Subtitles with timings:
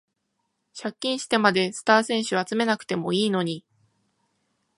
[0.75, 3.63] 借金してまでスター選手集めなくてもいいのに